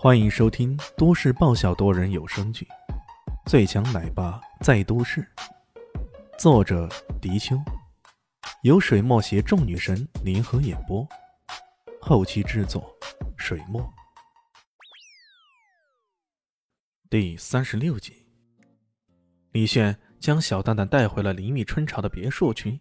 [0.00, 2.64] 欢迎收听都市爆笑多人有声剧
[3.50, 5.20] 《最强奶爸在都市》，
[6.38, 6.88] 作者：
[7.20, 7.60] 迪秋，
[8.62, 11.04] 由水墨携众女神联合演播，
[12.00, 12.96] 后期制作：
[13.36, 13.92] 水墨。
[17.10, 18.24] 第三十六集，
[19.50, 22.80] 李炫将小蛋蛋带回了林密春潮的别墅区。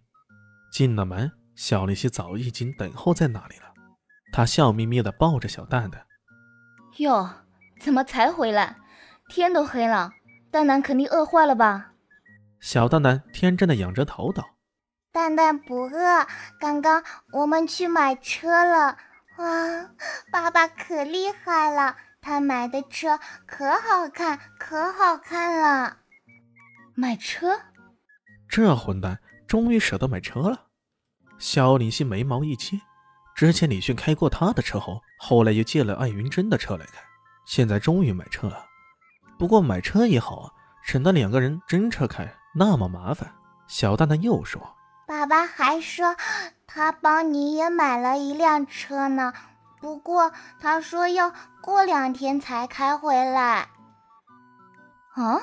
[0.72, 3.74] 进了门，小丽西早已经等候在那里了。
[4.32, 6.06] 她笑眯眯的抱着小蛋蛋。
[6.98, 7.30] 哟，
[7.80, 8.78] 怎么才回来？
[9.30, 10.14] 天都黑了，
[10.50, 11.92] 蛋蛋肯定饿坏了吧？
[12.60, 14.56] 小蛋蛋天真的仰着头道
[15.12, 16.26] ：“蛋蛋不饿，
[16.60, 18.98] 刚刚我们去买车了。
[19.38, 19.92] 哇，
[20.32, 25.98] 爸爸可厉害了，他买的车可好看，可好看了。
[26.96, 27.60] 买车？
[28.50, 30.68] 这混蛋终于舍得买车了。”
[31.38, 32.82] 肖林熙眉毛一牵。
[33.38, 36.94] 之前李迅开过他的车后，后来又借了艾云珍的车来开，
[37.46, 38.66] 现在终于买车了。
[39.38, 43.32] 不过买车也好啊，省得两个人争车开那么麻烦。
[43.68, 44.60] 小蛋蛋又说
[45.06, 46.16] ：“爸爸还说
[46.66, 49.32] 他帮你也买了一辆车呢，
[49.80, 53.70] 不过他说要过两天才开回来。”
[55.14, 55.40] 啊！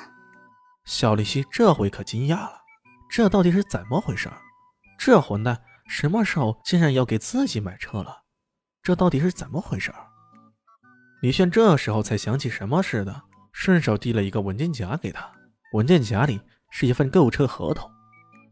[0.85, 2.63] 小丽西这回可惊讶了，
[3.09, 4.29] 这到底是怎么回事？
[4.99, 5.61] 这混蛋！
[5.87, 8.23] 什么时候竟然要给自己买车了？
[8.83, 9.93] 这到底是怎么回事？
[11.23, 15.31] 李炫这时候才想起什么似的，顺手递了一个文件夹给他。
[15.73, 16.41] 文件夹里
[16.71, 17.91] 是一份购车合同，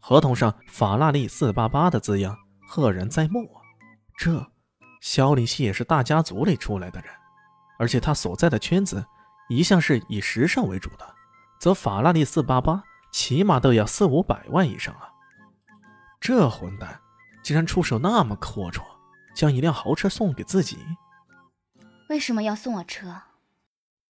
[0.01, 3.61] 合同上“法拉利四八八”的字样赫然在目啊。
[4.17, 4.45] 这
[5.01, 7.11] 肖林熙也是大家族里出来的人，
[7.79, 9.05] 而且他所在的圈子
[9.49, 11.15] 一向是以时尚为主的，
[11.61, 15.11] 则法拉利四八八起码都要四五百万以上啊！
[16.21, 17.02] 这混蛋！
[17.43, 18.83] 竟然出手那么阔绰，
[19.35, 20.79] 将一辆豪车送给自己。
[22.09, 23.23] 为什么要送我车？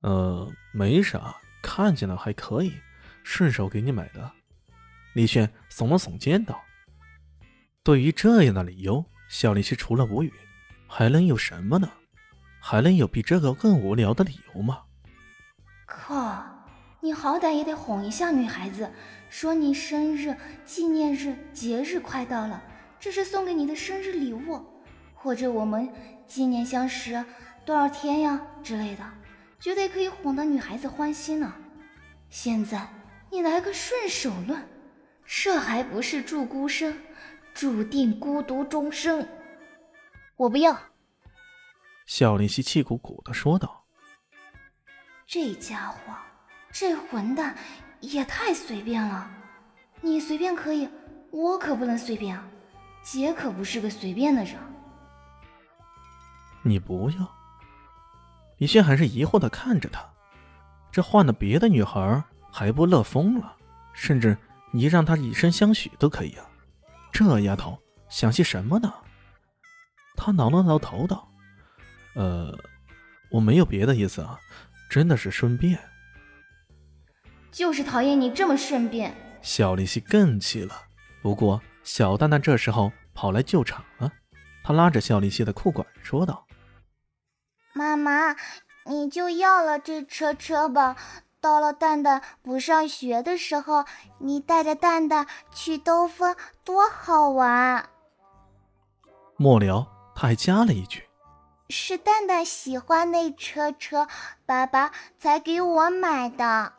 [0.00, 2.74] 呃，没啥，看见了还可以，
[3.22, 4.32] 顺手给你买的。
[5.14, 6.60] 李炫耸了耸肩道
[7.84, 10.32] ：“对于这样的理由，小李是除了无语，
[10.88, 11.90] 还能有什么呢？
[12.60, 14.82] 还能有比这个更无聊的理由吗？”
[15.86, 16.44] 靠，
[17.00, 18.90] 你好歹也得哄一下女孩子，
[19.28, 22.62] 说你生日、纪念日、节日快到了。
[23.02, 24.64] 这是送给你的生日礼物，
[25.12, 25.92] 或者我们
[26.24, 27.24] 纪念相识
[27.64, 29.02] 多少天呀之类的，
[29.58, 31.52] 绝对可以哄得女孩子欢心呢。
[32.30, 32.88] 现在
[33.28, 34.68] 你来个顺手论，
[35.26, 36.96] 这还不是祝孤生，
[37.52, 39.26] 注定孤独终生。
[40.36, 40.78] 我不要。
[42.06, 43.84] 小林夕气鼓鼓的说道
[45.26, 45.98] ：“这家伙，
[46.70, 47.56] 这混蛋
[47.98, 49.28] 也太随便了。
[50.00, 50.88] 你随便可以，
[51.32, 52.48] 我可不能随便啊。”
[53.02, 54.54] 姐可不是个随便的人。
[56.62, 57.28] 你不要。
[58.58, 60.08] 李轩还是疑惑的看着他，
[60.92, 63.56] 这换了别的女孩还不乐疯了，
[63.92, 64.38] 甚至
[64.72, 66.46] 你让她以身相许都可以啊。
[67.10, 68.92] 这丫头想些什么呢？
[70.16, 71.28] 他挠了挠头道
[72.14, 72.56] ：“呃，
[73.30, 74.38] 我没有别的意思啊，
[74.88, 75.78] 真的是顺便。”
[77.50, 79.12] 就是讨厌你这么顺便。
[79.42, 80.82] 小丽西更气了，
[81.20, 81.60] 不过。
[81.84, 84.10] 小蛋蛋这时候跑来救场了，
[84.62, 86.46] 他拉着肖丽西的裤管说道
[87.74, 88.36] ：“妈妈，
[88.86, 90.96] 你就要了这车车吧。
[91.40, 93.84] 到了蛋蛋不上学的时候，
[94.18, 97.88] 你带着蛋蛋去兜风，多好玩。”
[99.36, 101.08] 末了，他还加了一句
[101.68, 104.06] ：“是蛋蛋喜欢那车车，
[104.46, 106.74] 爸爸才给我买的。”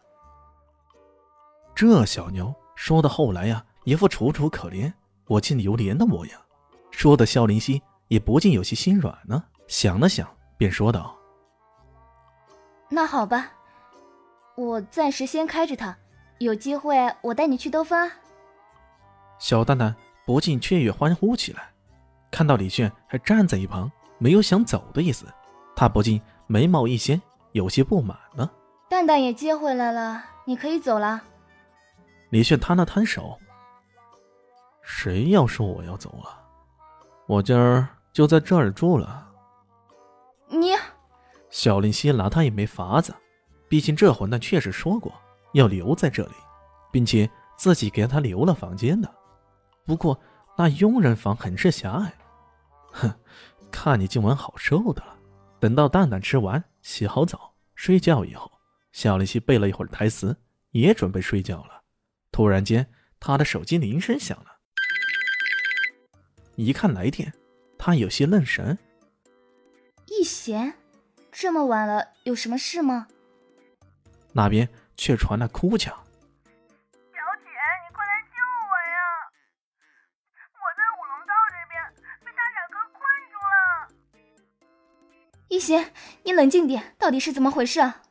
[1.76, 3.66] 这小妞说到后来呀。
[3.86, 4.92] 一副楚楚可怜、
[5.28, 6.40] 我敬犹怜的模样，
[6.92, 9.44] 说的萧林熙也不禁有些心软呢。
[9.68, 10.28] 想了想，
[10.58, 11.16] 便说道
[12.90, 13.52] ：“那好吧，
[14.56, 15.98] 我暂时先开着它，
[16.40, 18.10] 有机会我带你去兜风。”
[19.40, 19.94] 小蛋蛋
[20.26, 21.70] 不禁雀跃欢呼起来，
[22.32, 25.26] 看到李炫还站在一旁，没有想走的意思，
[25.76, 27.22] 他不禁眉毛一掀，
[27.52, 28.50] 有些不满呢。
[28.90, 31.22] 蛋蛋也接回来了，你可以走了。
[32.30, 33.38] 李炫摊了摊手。
[34.84, 36.40] 谁要说我要走了，
[37.28, 39.28] 我今儿就在这儿住了。
[40.50, 40.74] 你，
[41.50, 43.16] 小林夕拿他也没法子，
[43.68, 45.12] 毕竟这混蛋确实说过
[45.54, 46.34] 要留在这里，
[46.92, 49.10] 并且自己给他留了房间的。
[49.86, 50.20] 不过
[50.58, 52.14] 那佣人房很是狭隘。
[52.92, 53.12] 哼，
[53.72, 55.18] 看你今晚好受的了。
[55.60, 58.52] 等到蛋蛋吃完、洗好澡、睡觉以后，
[58.92, 60.38] 小林夕背了一会儿台词，
[60.72, 61.82] 也准备睡觉了。
[62.32, 62.86] 突然间，
[63.20, 64.53] 他的手机铃声响了。
[66.56, 67.34] 一看来电，
[67.78, 68.78] 他有些愣神。
[70.06, 70.74] 易贤，
[71.32, 73.08] 这么晚了，有什么事吗？
[74.34, 75.94] 那边却传来哭腔
[76.94, 78.98] ：“小姐，你快来救我呀！
[80.54, 81.74] 我在五龙道这边
[82.20, 83.02] 被大傻哥困
[83.32, 83.54] 住了。”
[85.50, 88.02] 一贤，你冷静点，到底是怎么回事啊？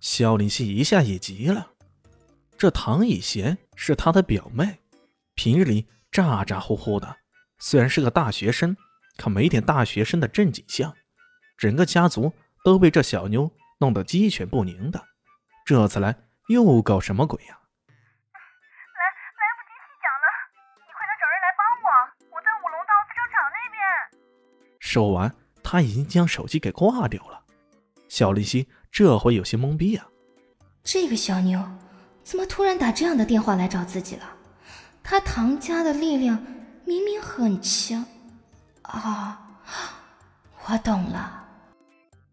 [0.00, 1.72] 萧林希一下也急了，
[2.58, 4.80] 这唐以贤是他的表妹，
[5.34, 7.16] 平日里咋咋呼呼的，
[7.58, 8.76] 虽然是个大学生，
[9.16, 10.94] 可没点大学生的正经相，
[11.58, 12.32] 整个家族
[12.64, 13.50] 都被这小妞。
[13.80, 15.04] 弄得鸡犬不宁的，
[15.66, 16.16] 这次来
[16.46, 17.48] 又搞什么鬼呀？
[17.50, 19.02] 来
[19.40, 20.26] 来不及细讲了，
[20.76, 21.86] 你快点找人来帮我，
[22.36, 23.82] 我在五龙道飞车场那边。
[24.78, 25.34] 说完，
[25.64, 27.42] 他已经将手机给挂掉了。
[28.08, 30.06] 小丽西这回有些懵逼啊，
[30.84, 31.60] 这个小妞
[32.22, 34.33] 怎么突然打这样的电话来找自己了？
[35.04, 36.42] 她唐家的力量
[36.86, 38.04] 明明很强
[38.82, 39.60] 啊！
[40.66, 41.44] 我懂了，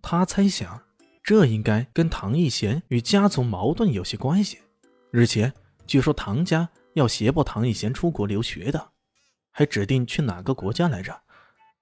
[0.01, 0.81] 他猜想。
[1.21, 4.57] 这应该跟唐一贤与家族矛盾有些关系。
[5.11, 5.53] 日前，
[5.85, 8.89] 据说唐家要胁迫唐一贤出国留学的，
[9.51, 11.21] 还指定去哪个国家来着？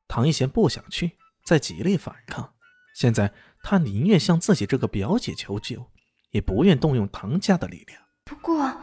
[0.08, 1.12] 唐一贤不想去，
[1.44, 2.54] 在极力反抗。
[2.94, 3.32] 现在
[3.64, 5.86] 他宁愿向自己这个表姐求救，
[6.32, 8.02] 也不愿动用唐家的力量。
[8.26, 8.76] 不过，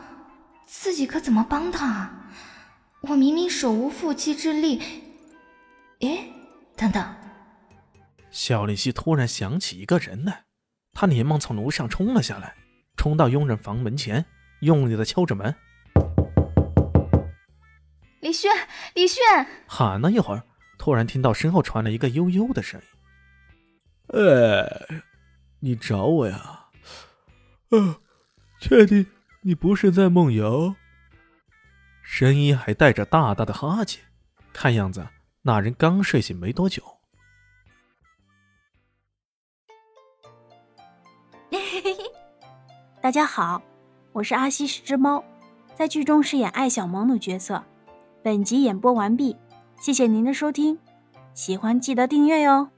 [0.67, 2.11] 自己可怎么帮他？
[3.03, 4.83] 我明明手无缚鸡之力。
[6.01, 6.29] 哎，
[6.77, 7.15] 等等！
[8.31, 10.45] 肖丽西突然想起一个人来。
[10.93, 12.57] 他连忙从楼上冲了下来，
[12.97, 14.25] 冲到佣人房门前，
[14.61, 15.55] 用力的敲着门。
[18.21, 18.51] 李轩，
[18.95, 19.23] 李轩！
[19.69, 20.43] 喊了一会儿，
[20.79, 22.87] 突然听到身后传来一个悠悠的声音
[24.19, 25.03] ：“哎，
[25.61, 26.71] 你找我呀？
[27.71, 28.01] 啊，
[28.61, 29.07] 确定
[29.47, 30.75] 你不是在梦游？”
[32.03, 34.03] 声音还带着大大的哈欠，
[34.53, 35.07] 看样子
[35.43, 36.83] 那人刚睡醒没多久。
[43.01, 43.63] 大家好，
[44.11, 45.23] 我是阿西，是只猫，
[45.77, 47.63] 在剧中饰演艾小萌的角色。
[48.25, 49.37] 本集演播完毕，
[49.81, 50.77] 谢谢您的收听，
[51.35, 52.69] 喜欢记得订阅哟。